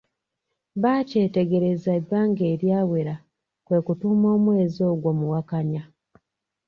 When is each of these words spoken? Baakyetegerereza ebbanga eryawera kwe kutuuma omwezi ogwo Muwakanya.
Baakyetegerereza 0.81 1.89
ebbanga 1.99 2.43
eryawera 2.53 3.15
kwe 3.65 3.79
kutuuma 3.85 4.27
omwezi 4.37 4.79
ogwo 4.91 5.09
Muwakanya. 5.19 5.83